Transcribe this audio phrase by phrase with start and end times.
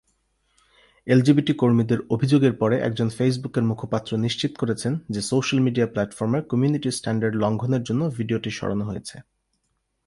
[1.07, 7.35] LGBT কর্মীদের অভিযোগের পরে একজন ফেসবুকের মুখপাত্র নিশ্চিত করেছেন যে সোশ্যাল মিডিয়া প্ল্যাটফর্মের কমিউনিটি স্ট্যান্ডার্ড
[7.35, 9.15] লঙ্ঘনের জন্য ভিডিওটি সরানো হয়েছে।